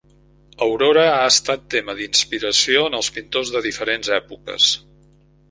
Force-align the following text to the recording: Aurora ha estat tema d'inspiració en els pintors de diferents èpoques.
Aurora 0.65 1.03
ha 1.17 1.27
estat 1.33 1.67
tema 1.73 1.95
d'inspiració 1.99 2.83
en 2.93 2.99
els 3.01 3.11
pintors 3.19 3.53
de 3.59 3.63
diferents 3.69 4.13
èpoques. 4.19 4.73